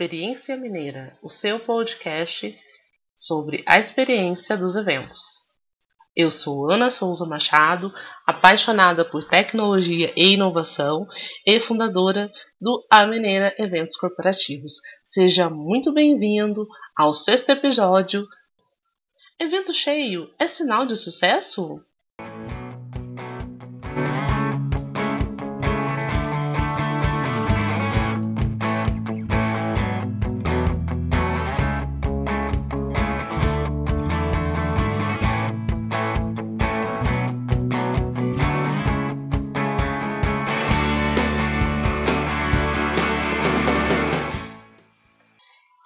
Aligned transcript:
Experiência 0.00 0.56
Mineira, 0.56 1.14
o 1.22 1.28
seu 1.28 1.60
podcast 1.60 2.58
sobre 3.14 3.62
a 3.66 3.78
experiência 3.78 4.56
dos 4.56 4.74
eventos. 4.74 5.18
Eu 6.16 6.30
sou 6.30 6.70
Ana 6.70 6.90
Souza 6.90 7.26
Machado, 7.26 7.92
apaixonada 8.26 9.04
por 9.04 9.28
tecnologia 9.28 10.10
e 10.16 10.32
inovação 10.32 11.06
e 11.46 11.60
fundadora 11.60 12.32
do 12.58 12.82
A 12.90 13.04
Mineira 13.04 13.54
Eventos 13.58 13.98
Corporativos. 13.98 14.72
Seja 15.04 15.50
muito 15.50 15.92
bem-vindo 15.92 16.66
ao 16.96 17.12
sexto 17.12 17.50
episódio. 17.50 18.26
Evento 19.38 19.74
cheio 19.74 20.30
é 20.38 20.48
sinal 20.48 20.86
de 20.86 20.96
sucesso? 20.96 21.84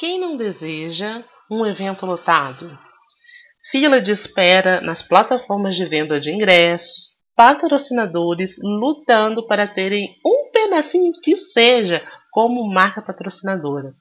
Quem 0.04 0.20
não 0.20 0.36
deseja 0.36 1.24
um 1.50 1.64
evento 1.64 2.04
lotado? 2.04 2.78
Fila 3.70 4.02
de 4.02 4.12
espera 4.12 4.82
nas 4.82 5.02
plataformas 5.02 5.76
de 5.76 5.86
venda 5.86 6.20
de 6.20 6.30
ingressos, 6.30 7.14
patrocinadores 7.34 8.56
lutando 8.62 9.46
para 9.46 9.66
terem 9.66 10.14
um 10.22 10.50
pedacinho 10.52 11.10
que 11.22 11.34
seja 11.34 12.06
como 12.30 12.70
marca 12.70 13.00
patrocinadora. 13.00 13.94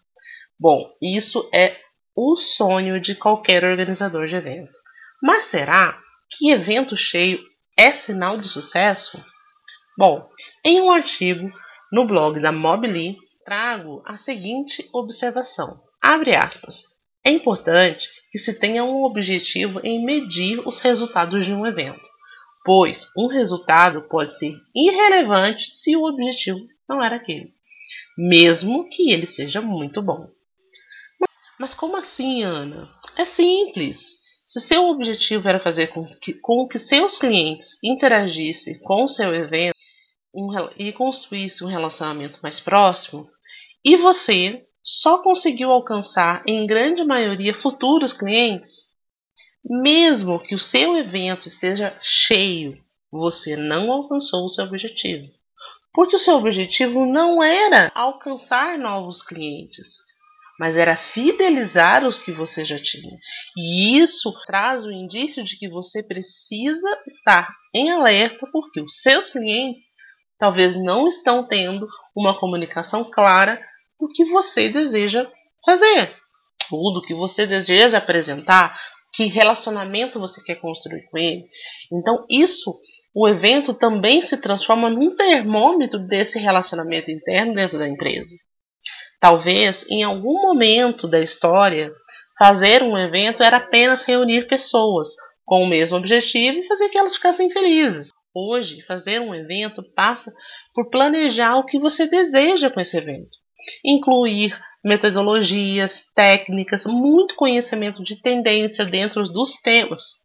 Bom, 0.59 0.91
isso 1.01 1.49
é 1.55 1.77
o 2.13 2.35
sonho 2.35 2.99
de 2.99 3.15
qualquer 3.15 3.63
organizador 3.63 4.27
de 4.27 4.35
evento. 4.35 4.73
Mas 5.21 5.45
será 5.45 5.97
que 6.29 6.51
evento 6.51 6.97
cheio 6.97 7.39
é 7.79 7.93
sinal 7.93 8.37
de 8.37 8.49
sucesso? 8.49 9.23
Bom, 9.97 10.27
em 10.65 10.81
um 10.81 10.91
artigo 10.91 11.49
no 11.93 12.05
blog 12.05 12.41
da 12.41 12.51
Mobily, 12.51 13.15
trago 13.45 14.03
a 14.05 14.17
seguinte 14.17 14.89
observação. 14.91 15.79
Abre 16.03 16.35
aspas. 16.35 16.83
É 17.25 17.31
importante 17.31 18.09
que 18.29 18.37
se 18.37 18.53
tenha 18.53 18.83
um 18.83 19.03
objetivo 19.03 19.79
em 19.85 20.03
medir 20.03 20.59
os 20.67 20.81
resultados 20.81 21.45
de 21.45 21.53
um 21.53 21.65
evento, 21.65 22.01
pois 22.65 23.07
um 23.17 23.27
resultado 23.27 24.01
pode 24.09 24.37
ser 24.37 24.53
irrelevante 24.75 25.71
se 25.71 25.95
o 25.95 26.03
objetivo 26.03 26.59
não 26.89 27.01
era 27.01 27.15
aquele, 27.15 27.53
mesmo 28.17 28.89
que 28.89 29.11
ele 29.11 29.25
seja 29.25 29.61
muito 29.61 30.01
bom. 30.01 30.27
Mas 31.57 31.73
como 31.73 31.95
assim, 31.95 32.43
Ana? 32.43 32.93
É 33.17 33.23
simples. 33.23 34.01
Se 34.45 34.59
seu 34.59 34.89
objetivo 34.89 35.47
era 35.47 35.59
fazer 35.59 35.87
com 35.87 36.05
que, 36.05 36.33
com 36.33 36.67
que 36.67 36.77
seus 36.77 37.17
clientes 37.17 37.77
interagissem 37.81 38.77
com 38.79 39.05
o 39.05 39.07
seu 39.07 39.33
evento 39.33 39.77
um, 40.35 40.49
e 40.75 40.91
construíssem 40.91 41.65
um 41.65 41.69
relacionamento 41.69 42.39
mais 42.43 42.59
próximo, 42.59 43.29
e 43.85 43.95
você 43.95 44.65
só 44.83 45.23
conseguiu 45.23 45.71
alcançar, 45.71 46.43
em 46.45 46.67
grande 46.67 47.03
maioria, 47.05 47.53
futuros 47.53 48.11
clientes? 48.11 48.87
Mesmo 49.63 50.43
que 50.43 50.53
o 50.53 50.59
seu 50.59 50.97
evento 50.97 51.47
esteja 51.47 51.95
cheio, 52.01 52.77
você 53.09 53.55
não 53.55 53.91
alcançou 53.91 54.45
o 54.45 54.49
seu 54.49 54.65
objetivo. 54.65 55.31
Porque 55.93 56.15
o 56.15 56.19
seu 56.19 56.35
objetivo 56.35 57.05
não 57.05 57.41
era 57.41 57.91
alcançar 57.95 58.77
novos 58.77 59.23
clientes, 59.23 59.99
mas 60.59 60.75
era 60.75 60.97
fidelizar 60.97 62.05
os 62.05 62.17
que 62.17 62.31
você 62.31 62.65
já 62.65 62.77
tinha. 62.77 63.17
E 63.55 63.97
isso 63.99 64.33
traz 64.45 64.85
o 64.85 64.91
indício 64.91 65.43
de 65.45 65.57
que 65.57 65.69
você 65.69 66.03
precisa 66.03 66.89
estar 67.07 67.55
em 67.73 67.89
alerta, 67.89 68.45
porque 68.51 68.81
os 68.81 69.01
seus 69.01 69.29
clientes 69.29 69.93
talvez 70.37 70.75
não 70.75 71.07
estão 71.07 71.47
tendo 71.47 71.87
uma 72.13 72.37
comunicação 72.37 73.09
clara 73.09 73.61
do 74.03 74.09
que 74.09 74.25
você 74.25 74.67
deseja 74.67 75.25
fazer, 75.65 76.13
ou 76.69 76.93
do 76.93 77.01
que 77.01 77.13
você 77.13 77.47
deseja 77.47 77.97
apresentar, 77.97 78.77
que 79.13 79.27
relacionamento 79.27 80.19
você 80.19 80.43
quer 80.43 80.55
construir 80.55 81.03
com 81.09 81.17
ele. 81.17 81.45
Então, 81.91 82.25
isso, 82.29 82.77
o 83.15 83.27
evento 83.29 83.73
também 83.73 84.21
se 84.21 84.35
transforma 84.35 84.89
num 84.89 85.15
termômetro 85.15 85.99
desse 85.99 86.37
relacionamento 86.37 87.11
interno 87.11 87.53
dentro 87.53 87.77
da 87.77 87.87
empresa. 87.87 88.35
Talvez, 89.21 89.85
em 89.89 90.03
algum 90.03 90.41
momento 90.41 91.07
da 91.07 91.19
história, 91.19 91.89
fazer 92.37 92.83
um 92.83 92.97
evento 92.97 93.41
era 93.41 93.57
apenas 93.57 94.03
reunir 94.03 94.47
pessoas 94.47 95.07
com 95.45 95.63
o 95.63 95.67
mesmo 95.67 95.97
objetivo 95.97 96.57
e 96.57 96.67
fazer 96.67 96.89
que 96.89 96.97
elas 96.97 97.15
ficassem 97.15 97.49
felizes. 97.49 98.09
Hoje, 98.35 98.81
fazer 98.81 99.21
um 99.21 99.33
evento 99.33 99.81
passa 99.95 100.33
por 100.73 100.89
planejar 100.89 101.55
o 101.55 101.65
que 101.65 101.79
você 101.79 102.05
deseja 102.05 102.69
com 102.69 102.81
esse 102.81 102.97
evento 102.97 103.42
incluir 103.83 104.57
metodologias, 104.83 106.03
técnicas, 106.15 106.85
muito 106.85 107.35
conhecimento 107.35 108.03
de 108.03 108.21
tendência 108.21 108.85
dentro 108.85 109.23
dos 109.23 109.53
temas 109.61 110.23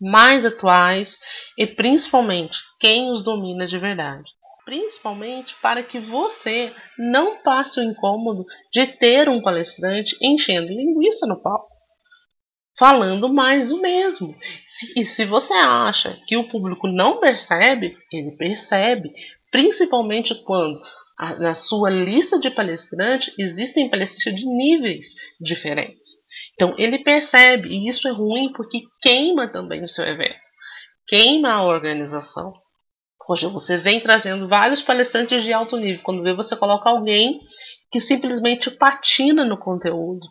mais 0.00 0.46
atuais 0.46 1.16
e 1.56 1.66
principalmente 1.66 2.58
quem 2.78 3.10
os 3.10 3.22
domina 3.22 3.66
de 3.66 3.78
verdade. 3.78 4.30
Principalmente 4.64 5.54
para 5.62 5.82
que 5.82 5.98
você 5.98 6.72
não 6.98 7.42
passe 7.42 7.80
o 7.80 7.82
incômodo 7.82 8.44
de 8.72 8.86
ter 8.86 9.28
um 9.28 9.40
palestrante 9.40 10.16
enchendo 10.22 10.68
linguiça 10.68 11.26
no 11.26 11.40
palco, 11.40 11.74
falando 12.78 13.32
mais 13.32 13.70
do 13.70 13.80
mesmo. 13.80 14.36
E 14.94 15.04
se 15.04 15.24
você 15.24 15.54
acha 15.54 16.18
que 16.26 16.36
o 16.36 16.48
público 16.48 16.86
não 16.86 17.18
percebe, 17.18 17.96
ele 18.12 18.32
percebe, 18.36 19.10
principalmente 19.50 20.34
quando 20.44 20.80
na 21.38 21.54
sua 21.54 21.90
lista 21.90 22.38
de 22.38 22.48
palestrantes 22.48 23.34
existem 23.38 23.90
palestrantes 23.90 24.40
de 24.40 24.46
níveis 24.46 25.14
diferentes. 25.40 26.10
Então 26.54 26.74
ele 26.78 26.98
percebe, 26.98 27.68
e 27.68 27.88
isso 27.88 28.06
é 28.06 28.12
ruim 28.12 28.52
porque 28.52 28.82
queima 29.02 29.48
também 29.48 29.82
o 29.82 29.88
seu 29.88 30.04
evento, 30.04 30.38
queima 31.06 31.50
a 31.50 31.64
organização. 31.64 32.52
Hoje 33.28 33.46
você 33.46 33.76
vem 33.76 34.00
trazendo 34.00 34.48
vários 34.48 34.80
palestrantes 34.80 35.42
de 35.42 35.52
alto 35.52 35.76
nível, 35.76 36.02
quando 36.02 36.22
vê 36.22 36.34
você 36.34 36.56
coloca 36.56 36.88
alguém 36.88 37.40
que 37.90 38.00
simplesmente 38.00 38.70
patina 38.70 39.44
no 39.44 39.58
conteúdo. 39.58 40.26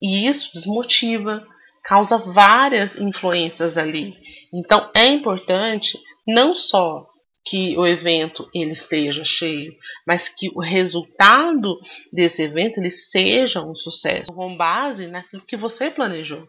E 0.00 0.28
isso 0.28 0.50
desmotiva, 0.54 1.46
causa 1.84 2.16
várias 2.16 2.96
influências 3.00 3.76
ali. 3.76 4.16
Então 4.54 4.90
é 4.94 5.06
importante 5.06 5.98
não 6.26 6.54
só 6.54 7.06
que 7.44 7.76
o 7.78 7.86
evento 7.86 8.48
ele 8.54 8.72
esteja 8.72 9.24
cheio, 9.24 9.74
mas 10.06 10.28
que 10.28 10.50
o 10.54 10.60
resultado 10.60 11.78
desse 12.12 12.42
evento 12.42 12.78
ele 12.78 12.90
seja 12.90 13.62
um 13.62 13.74
sucesso, 13.74 14.32
com 14.32 14.56
base 14.56 15.06
naquilo 15.06 15.44
que 15.46 15.56
você 15.56 15.90
planejou. 15.90 16.46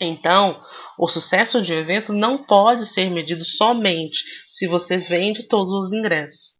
Então, 0.00 0.62
o 0.96 1.08
sucesso 1.08 1.60
de 1.60 1.72
um 1.72 1.76
evento 1.76 2.12
não 2.12 2.44
pode 2.44 2.86
ser 2.86 3.10
medido 3.10 3.44
somente 3.44 4.22
se 4.46 4.68
você 4.68 4.96
vende 4.96 5.48
todos 5.48 5.72
os 5.72 5.92
ingressos, 5.92 6.54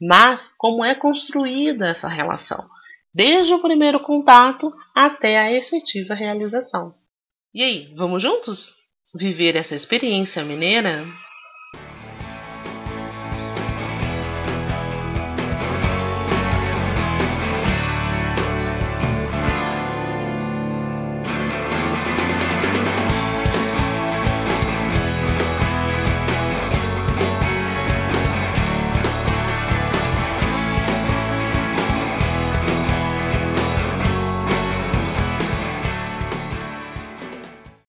mas 0.00 0.52
como 0.56 0.84
é 0.84 0.94
construída 0.94 1.88
essa 1.88 2.08
relação, 2.08 2.68
desde 3.12 3.52
o 3.52 3.60
primeiro 3.60 3.98
contato 3.98 4.72
até 4.94 5.38
a 5.38 5.52
efetiva 5.52 6.14
realização. 6.14 6.94
E 7.52 7.62
aí, 7.62 7.94
vamos 7.96 8.22
juntos? 8.22 8.72
Viver 9.14 9.56
essa 9.56 9.74
experiência 9.74 10.44
mineira? 10.44 11.04